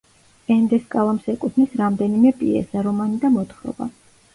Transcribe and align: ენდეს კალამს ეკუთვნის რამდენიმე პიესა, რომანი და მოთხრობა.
ენდეს 0.55 0.87
კალამს 0.95 1.29
ეკუთვნის 1.35 1.77
რამდენიმე 1.85 2.35
პიესა, 2.43 2.87
რომანი 2.91 3.25
და 3.25 3.37
მოთხრობა. 3.41 3.95